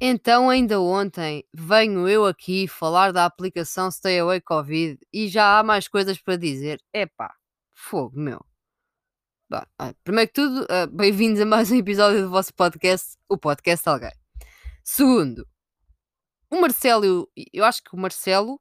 [0.00, 5.62] Então, ainda ontem, venho eu aqui falar da aplicação Stay Away Covid e já há
[5.64, 6.80] mais coisas para dizer.
[6.92, 7.34] Epá,
[7.74, 8.38] fogo, meu.
[9.50, 13.88] Ah, primeiro que tudo, ah, bem-vindos a mais um episódio do vosso podcast, o Podcast
[13.88, 14.12] Alguém.
[14.84, 15.44] Segundo,
[16.48, 18.60] o Marcelo, eu acho que o Marcelo,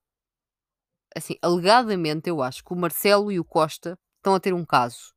[1.16, 5.14] assim, alegadamente, eu acho que o Marcelo e o Costa estão a ter um caso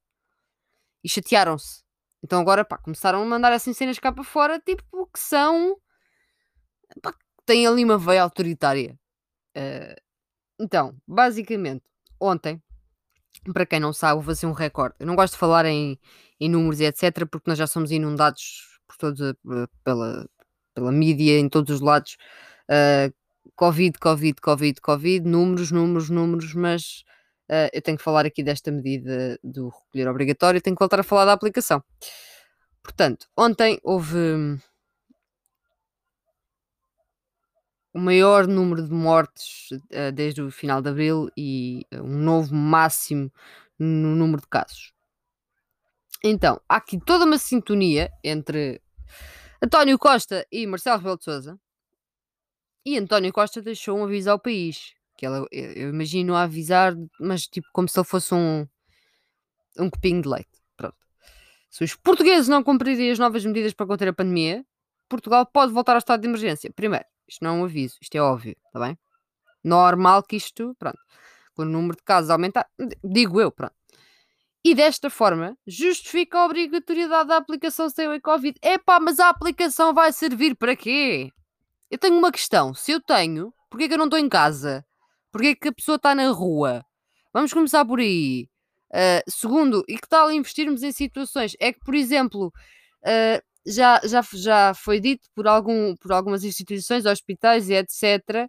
[1.02, 1.82] e chatearam-se.
[2.22, 5.80] Então agora, pá, começaram a mandar assim cenas cá para fora, tipo, que são
[7.02, 7.14] pá,
[7.46, 8.98] tem ali uma veia autoritária.
[9.56, 10.00] Uh,
[10.58, 11.84] então, basicamente,
[12.20, 12.62] ontem,
[13.52, 14.94] para quem não sabe, vou fazer um recorde.
[14.98, 15.98] Eu não gosto de falar em,
[16.38, 20.28] em números e etc., porque nós já somos inundados por todos, uh, pela,
[20.74, 22.16] pela mídia, em todos os lados.
[22.68, 23.12] Uh,
[23.56, 27.04] Covid, Covid, Covid, Covid, números, números, números, mas
[27.50, 31.04] uh, eu tenho que falar aqui desta medida do recolher obrigatório, tenho que voltar a
[31.04, 31.82] falar da aplicação.
[32.82, 34.58] Portanto, ontem houve
[37.92, 42.54] o maior número de mortes uh, desde o final de abril e uh, um novo
[42.54, 43.32] máximo
[43.78, 44.92] no número de casos.
[46.22, 48.80] Então, há aqui toda uma sintonia entre
[49.62, 51.58] António Costa e Marcelo Rebelo de Sousa.
[52.84, 54.94] E António Costa deixou um aviso ao país.
[55.16, 58.66] Que ela, eu imagino a avisar, mas tipo como se ele fosse um,
[59.78, 60.50] um copinho de leite.
[60.76, 60.96] Pronto.
[61.70, 64.64] Se os portugueses não cumprirem as novas medidas para conter a pandemia,
[65.08, 66.72] Portugal pode voltar ao estado de emergência.
[66.72, 68.98] Primeiro, isto não é um aviso, isto é óbvio, está bem?
[69.62, 70.98] Normal que isto, pronto,
[71.54, 72.66] com o número de casos aumentar,
[73.04, 73.74] digo eu, pronto.
[74.62, 78.58] E desta forma, justifica a obrigatoriedade da aplicação sem o Covid.
[78.62, 81.32] Epá, mas a aplicação vai servir para quê?
[81.90, 82.74] Eu tenho uma questão.
[82.74, 84.84] Se eu tenho, porquê que eu não estou em casa?
[85.32, 86.84] Porquê que a pessoa está na rua?
[87.32, 88.48] Vamos começar por aí.
[88.90, 91.56] Uh, segundo, e que tal investirmos em situações?
[91.58, 92.52] É que, por exemplo,
[93.02, 98.48] uh, já, já, já foi dito por, algum, por algumas instituições, hospitais e etc.,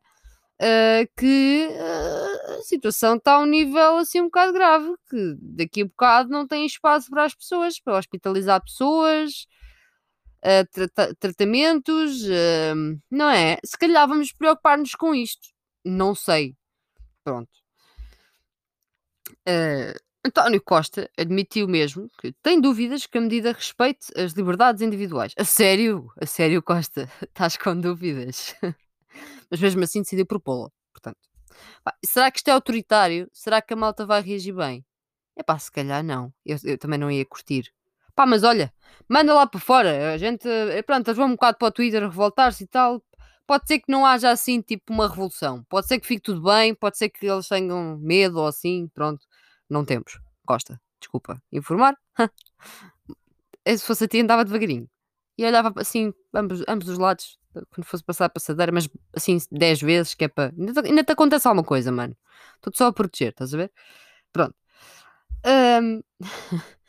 [0.61, 5.81] uh, que uh, a situação está a um nível assim um bocado grave, que daqui
[5.81, 9.47] a bocado não tem espaço para as pessoas, para hospitalizar pessoas,
[10.45, 12.23] uh, tra tratamentos,
[13.09, 13.57] não é?
[13.65, 15.49] Se calhar vamos preocupar-nos com isto.
[15.83, 16.55] Não sei.
[17.23, 17.49] Pronto.
[20.23, 25.33] António Costa admitiu mesmo que tem dúvidas que a medida respeite as liberdades individuais.
[25.35, 26.11] A sério?
[26.15, 27.09] A sério, Costa?
[27.23, 28.55] Estás com dúvidas?
[29.49, 30.69] Mas mesmo assim decidiu propô-la.
[30.93, 31.17] Portanto,
[31.83, 33.27] pá, será que isto é autoritário?
[33.33, 34.85] Será que a malta vai reagir bem?
[35.35, 36.31] É pá, se calhar não.
[36.45, 37.73] Eu, eu, também não ia curtir.
[38.13, 38.71] Pá, mas olha,
[39.09, 40.13] manda lá para fora.
[40.13, 43.03] A gente, eh, pronto, eles vão um bocado para o Twitter revoltar-se e tal.
[43.47, 45.63] Pode ser que não haja assim, tipo, uma revolução.
[45.67, 46.75] Pode ser que fique tudo bem.
[46.75, 48.87] Pode ser que eles tenham medo ou assim.
[48.93, 49.25] Pronto
[49.71, 50.19] não temos.
[50.45, 51.97] Costa, desculpa, informar.
[53.67, 54.89] Se fosse a ti, andava devagarinho.
[55.37, 57.39] E olhava assim, ambos, ambos os lados,
[57.69, 60.53] quando fosse passar a passadeira, mas assim 10 vezes, que é para.
[60.57, 62.15] Ainda, ainda te acontece alguma coisa, mano.
[62.55, 63.71] Estou-te só a proteger, estás a ver?
[64.31, 64.55] Pronto.
[65.45, 66.01] Um...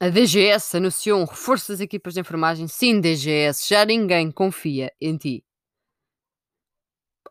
[0.00, 2.66] A DGS anunciou um reforço das equipas de enfermagem.
[2.66, 5.44] Sim, DGS, já ninguém confia em ti.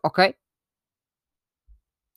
[0.02, 0.34] Ok?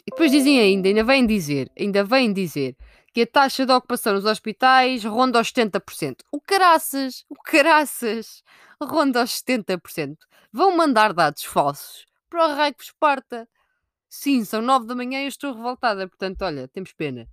[0.07, 2.77] E depois dizem ainda, ainda vêm dizer, ainda vêm dizer
[3.11, 6.17] que a taxa de ocupação nos hospitais ronda aos 70%.
[6.31, 8.43] O caraças, o caraças,
[8.81, 10.17] ronda aos 70%.
[10.51, 13.47] Vão mandar dados falsos para o raio que vos parta.
[14.09, 17.27] Sim, são 9 da manhã e eu estou revoltada, portanto, olha, temos pena.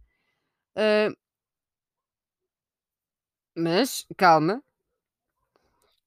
[0.76, 1.14] Uh,
[3.56, 4.62] mas, calma.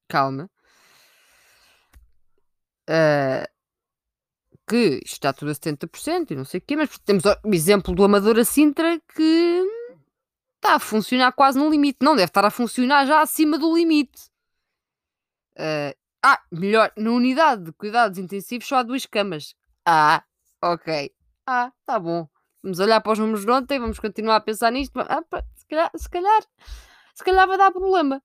[0.08, 0.48] Calma.
[2.88, 3.55] Uh,
[4.66, 8.04] que está tudo a 70% e não sei o quê, mas temos o exemplo do
[8.04, 9.64] Amador a Sintra que
[10.56, 11.98] está a funcionar quase no limite.
[12.02, 14.28] Não deve estar a funcionar já acima do limite.
[15.56, 19.54] Uh, ah, melhor, na unidade de cuidados intensivos só há duas camas.
[19.84, 20.24] Ah,
[20.60, 21.12] ok.
[21.46, 22.28] Ah, tá bom.
[22.62, 24.98] Vamos olhar para os números de ontem, vamos continuar a pensar nisto.
[24.98, 25.22] Ah,
[25.54, 26.42] se, calhar, se calhar,
[27.14, 28.20] se calhar vai dar problema.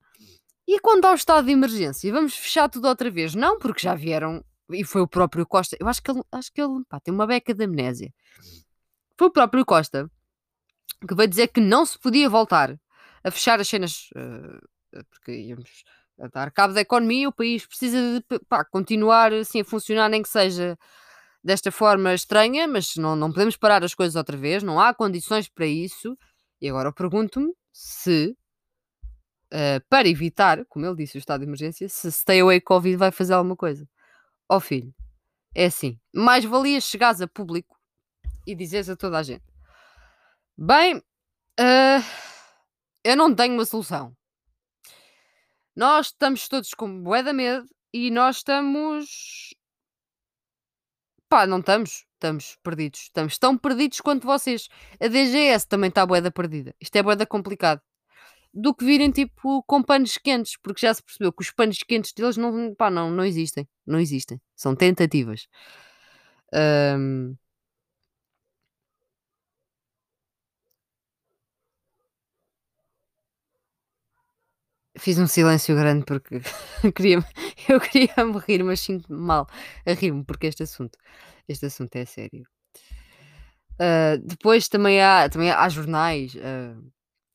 [0.67, 3.35] E quando há o estado de emergência, vamos fechar tudo outra vez?
[3.35, 5.77] Não, porque já vieram e foi o próprio Costa.
[5.79, 8.13] Eu acho que ele, acho que ele pá, tem uma beca de amnésia.
[9.17, 10.09] Foi o próprio Costa
[11.07, 12.77] que veio dizer que não se podia voltar
[13.23, 15.83] a fechar as cenas uh, porque íamos
[16.19, 17.29] a dar cabo da economia.
[17.29, 20.77] O país precisa de pá, continuar assim a funcionar, nem que seja
[21.43, 24.63] desta forma estranha, mas não, não podemos parar as coisas outra vez.
[24.63, 26.17] Não há condições para isso.
[26.61, 28.35] E agora eu pergunto-me se.
[29.53, 33.11] Uh, para evitar, como ele disse, o estado de emergência, se Stay Away Covid vai
[33.11, 33.85] fazer alguma coisa.
[34.51, 34.93] Ó oh, filho,
[35.55, 37.79] é assim, mais valia chegares a público
[38.45, 39.45] e dizeres a toda a gente:
[40.57, 42.03] Bem, uh,
[43.01, 44.13] eu não tenho uma solução.
[45.73, 49.55] Nós estamos todos com bué de medo e nós estamos
[51.29, 53.03] pá, não estamos, estamos perdidos.
[53.03, 54.67] Estamos tão perdidos quanto vocês.
[54.99, 56.75] A DGS também está bué da perdida.
[56.77, 57.81] Isto é bué da complicado.
[58.53, 62.11] Do que virem tipo com panos quentes, porque já se percebeu que os panos quentes
[62.13, 63.67] deles não, pá, não, não existem.
[63.85, 64.41] Não existem.
[64.55, 65.47] São tentativas.
[66.53, 67.37] Hum,
[74.97, 76.39] Fiz um silêncio grande porque
[76.95, 77.19] queria,
[77.69, 79.47] eu queria me rir, mas sinto mal
[79.85, 80.97] a rir-me porque este assunto,
[81.47, 82.45] este assunto é sério.
[83.79, 86.75] Ah, depois também há, também há jornais ah,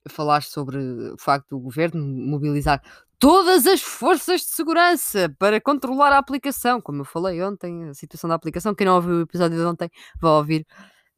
[0.09, 2.83] falar sobre o facto do governo mobilizar
[3.19, 6.81] todas as forças de segurança para controlar a aplicação.
[6.81, 8.75] Como eu falei ontem, a situação da aplicação.
[8.75, 10.67] Quem não ouviu o episódio de ontem vai ouvir.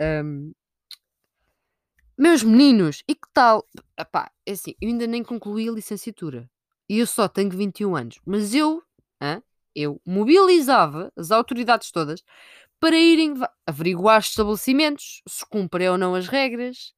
[0.01, 0.53] Ahm,
[2.17, 3.65] meus meninos, e que tal?
[3.97, 6.51] Epá, é assim, eu ainda nem concluí a licenciatura.
[6.89, 8.19] E eu só tenho 21 anos.
[8.27, 8.83] Mas eu,
[9.23, 9.41] hã,
[9.75, 12.25] eu mobilizava as autoridades todas
[12.81, 13.35] para irem
[13.67, 16.93] averiguar os estabelecimentos, se cumprem ou não as regras,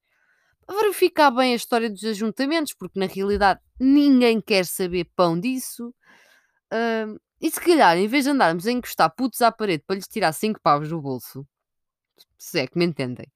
[0.71, 5.93] verificar bem a história dos ajuntamentos, porque na realidade ninguém quer saber pão disso.
[6.71, 10.07] Ahm, e se calhar, em vez de andarmos a encostar putos à parede para lhes
[10.07, 11.45] tirar 5 paus do bolso,
[12.37, 13.27] se é que me entendem,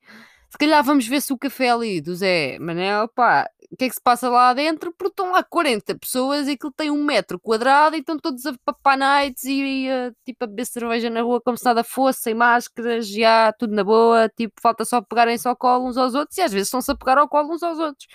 [0.56, 3.90] se calhar vamos ver se o café ali do Zé Manel, pá, o que é
[3.90, 4.94] que se passa lá dentro?
[4.94, 8.56] Porque estão lá 40 pessoas e aquilo tem um metro quadrado e estão todos a
[8.64, 12.34] papar nights e, a, tipo a beber cerveja na rua como se nada fosse, sem
[12.34, 16.42] máscaras, já tudo na boa, tipo, falta só pegarem-se ao colo uns aos outros e
[16.42, 18.08] às vezes estão-se a pegar ao colo uns aos outros.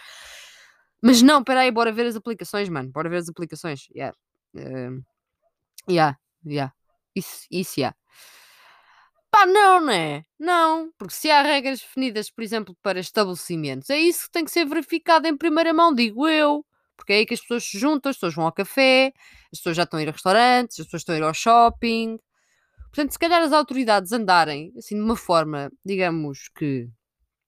[1.03, 3.87] Mas não, peraí, bora ver as aplicações, mano, bora ver as aplicações.
[3.95, 4.17] Yeah.
[4.57, 5.05] Uh,
[5.91, 6.17] yeah,
[6.47, 6.73] yeah.
[7.15, 7.95] Isso, isso, yeah.
[9.31, 10.25] Pá, não, não é?
[10.39, 14.51] Não, porque se há regras definidas, por exemplo, para estabelecimentos, é isso que tem que
[14.51, 16.65] ser verificado em primeira mão, digo eu.
[16.97, 19.13] Porque é aí que as pessoas se juntam, as pessoas vão ao café,
[19.53, 22.19] as pessoas já estão a ir a restaurantes, as pessoas estão a ir ao shopping.
[22.91, 26.89] Portanto, se calhar as autoridades andarem assim de uma forma, digamos que,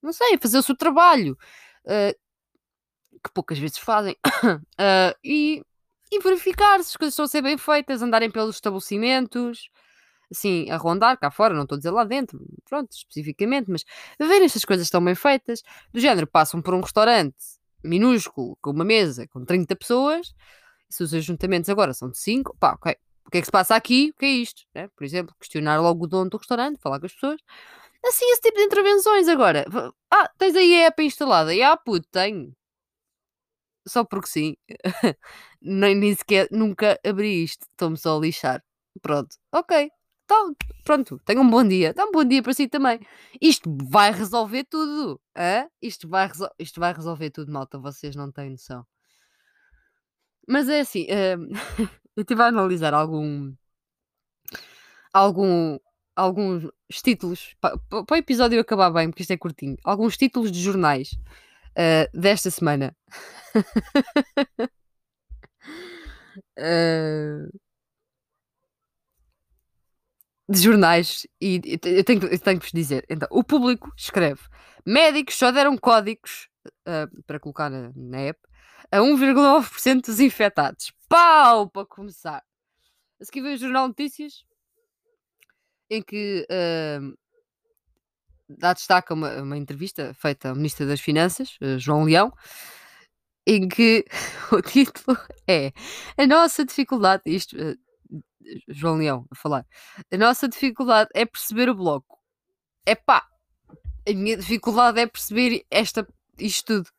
[0.02, 1.36] não sei, fazer o seu trabalho,
[1.84, 2.14] uh,
[3.22, 5.62] que poucas vezes fazem, uh, e,
[6.10, 9.68] e verificar se as coisas estão a ser bem feitas, andarem pelos estabelecimentos,
[10.32, 13.84] assim, a rondar cá fora, não estou a dizer lá dentro, pronto, especificamente, mas
[14.18, 15.62] verem se as coisas estão bem feitas,
[15.92, 17.36] do género, passam por um restaurante
[17.84, 20.34] minúsculo, com uma mesa com 30 pessoas,
[20.88, 22.96] se os ajuntamentos agora são de 5, pá, ok,
[23.26, 24.10] o que é que se passa aqui?
[24.10, 24.62] O que é isto?
[24.74, 24.88] Né?
[24.96, 27.40] Por exemplo, questionar logo o dono do restaurante, falar com as pessoas.
[28.04, 29.64] Assim, esse tipo de intervenções agora.
[30.10, 31.54] Ah, tens aí a app instalada?
[31.54, 32.54] E ah, puto, tenho.
[33.86, 34.56] Só porque sim.
[35.60, 37.66] nem, nem sequer, nunca abri isto.
[37.70, 38.62] Estou-me só a lixar.
[39.00, 39.90] Pronto, ok.
[40.32, 41.92] Então, pronto, tenha um bom dia.
[41.92, 42.98] Dá um bom dia para si também.
[43.40, 45.20] Isto vai resolver tudo.
[45.36, 45.68] Hã?
[45.80, 47.78] Isto, vai isto vai resolver tudo, malta.
[47.78, 48.86] Vocês não têm noção.
[50.48, 51.48] Mas é assim, hum,
[52.16, 53.52] eu estive a analisar algum,
[55.12, 55.78] algum,
[56.16, 56.70] alguns
[57.02, 57.76] títulos para,
[58.06, 59.76] para o episódio acabar bem, porque isto é curtinho.
[59.84, 61.12] Alguns títulos de jornais
[61.76, 62.96] uh, desta semana.
[66.58, 67.58] uh,
[70.52, 73.04] de jornais e, eu, tenho, eu tenho que vos dizer.
[73.08, 74.40] Então, o público escreve:
[74.84, 76.48] médicos só deram códigos
[76.86, 78.40] uh, para colocar na, na app
[78.90, 80.92] a 1,9% dos infectados.
[81.08, 81.68] Pau!
[81.68, 82.42] Para começar.
[83.20, 84.44] A seguir vem o Jornal Notícias
[85.90, 87.18] em que uh,
[88.48, 92.32] dá destaque a uma, uma, entrevista feita ao Ministro das Finanças, uh, João Leão,
[93.46, 94.04] em que
[94.50, 95.72] o título é
[96.16, 97.56] A nossa dificuldade, isto
[98.68, 99.66] João Leão a falar.
[100.10, 102.18] A nossa dificuldade é perceber o bloco.
[102.84, 103.26] É pá,
[104.08, 106.06] a minha dificuldade é perceber esta,
[106.38, 106.90] isto tudo.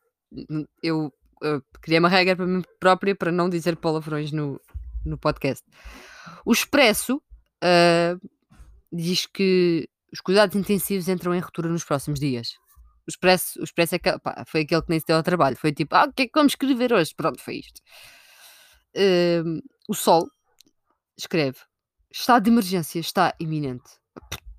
[0.82, 4.60] Eu, eu criei uma regra para mim própria para não dizer palavrões no,
[5.04, 5.64] no podcast.
[6.44, 8.30] O Expresso uh,
[8.92, 12.56] diz que os cuidados intensivos entram em ruptura nos próximos dias.
[13.06, 15.56] O Expresso, o Expresso é que, pá, foi aquele que nem se deu ao trabalho.
[15.56, 17.14] Foi tipo, ah, o que é que vamos escrever hoje?
[17.14, 17.80] Pronto, foi isto.
[18.96, 20.26] Uh, o Sol
[21.16, 21.58] escreve:
[22.10, 23.90] Estado de emergência está iminente.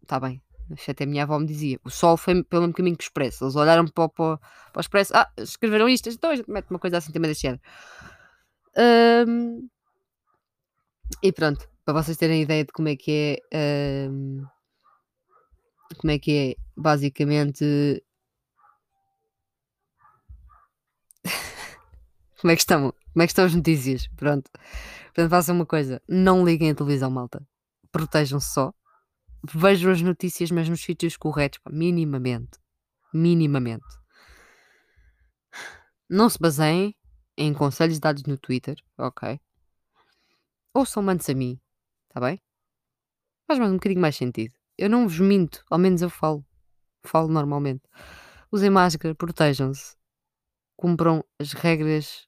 [0.01, 0.41] Está bem.
[0.87, 3.43] Até a minha avó me dizia: o sol foi pelo caminho que expresso.
[3.43, 6.79] Eles olharam para, para, para o expresso: ah, escreveram isto, então a gente mete uma
[6.79, 7.61] coisa assim também deste género.
[9.27, 9.69] Um,
[11.21, 14.09] e pronto, para vocês terem ideia de como é que é.
[14.09, 14.43] Um,
[15.97, 18.03] como é que é, basicamente.
[22.41, 22.93] como é que estão?
[23.13, 24.07] Como é que estão as notícias?
[24.17, 24.49] Pronto.
[25.15, 27.41] Portanto, façam uma coisa: não liguem a televisão, malta.
[27.91, 28.73] Protejam-se só.
[29.43, 32.59] Vejam as notícias, mas nos sítios corretos, pá, minimamente.
[33.13, 33.85] Minimamente.
[36.09, 36.93] Não se baseiem
[37.37, 39.39] em conselhos dados no Twitter, ok?
[40.75, 41.57] ouçam mantes a mim,
[42.09, 42.41] está bem?
[43.47, 44.53] Faz mais um bocadinho mais sentido.
[44.77, 46.45] Eu não vos minto, ao menos eu falo.
[47.01, 47.83] Falo normalmente.
[48.51, 49.95] Usem máscara, protejam-se.
[50.75, 52.27] Cumpram as regras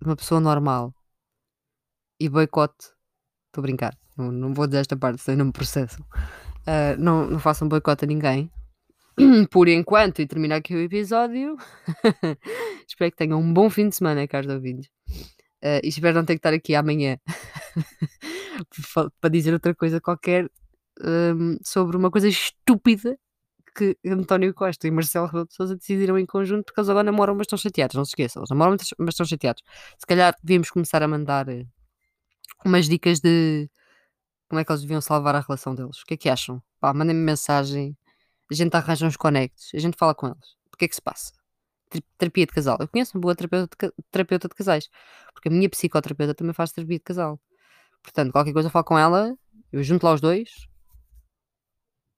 [0.00, 0.92] de uma pessoa normal.
[2.22, 2.84] E boicote.
[3.48, 3.98] Estou a brincar.
[4.16, 6.06] Não, não vou dizer esta parte, senão não me processam.
[6.60, 8.48] Uh, não, não façam boicote a ninguém.
[9.50, 11.56] Por enquanto, e terminar aqui o episódio.
[12.86, 14.88] espero que tenham um bom fim de semana, caros ouvintes.
[15.64, 17.18] Uh, e espero não ter que estar aqui amanhã
[19.20, 20.48] para dizer outra coisa qualquer
[21.00, 23.18] um, sobre uma coisa estúpida
[23.74, 27.34] que António Costa e Marcelo Rebelo de Sousa decidiram em conjunto porque eles agora namoram,
[27.34, 27.96] mas estão chateados.
[27.96, 29.62] Não se esqueçam, eles namoram, mas estão chateados.
[29.98, 31.46] Se calhar devíamos começar a mandar
[32.68, 33.68] umas dicas de
[34.48, 36.00] como é que eles deviam salvar a relação deles.
[36.02, 36.62] O que é que acham?
[36.78, 37.96] Pá, mandem-me mensagem,
[38.50, 40.56] a gente arranja uns conectos, a gente fala com eles.
[40.72, 41.32] O que é que se passa?
[42.18, 42.76] Terapia de casal.
[42.80, 44.88] Eu conheço uma boa terapeuta terapeuta de casais,
[45.32, 47.40] porque a minha psicoterapeuta também faz terapia de casal.
[48.02, 49.36] Portanto, qualquer coisa eu falo com ela,
[49.70, 50.68] eu junto lá os dois,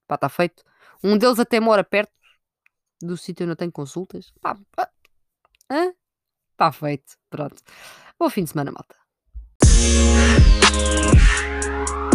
[0.07, 0.65] pá, está feito.
[1.03, 2.13] Um deles até mora perto
[3.03, 4.33] do sítio onde eu tenho consultas.
[4.41, 4.91] Pá, pá.
[6.53, 7.17] Está feito.
[7.29, 7.63] Pronto.
[8.19, 8.97] Bom fim de semana, malta.
[10.61, 12.14] Thank you.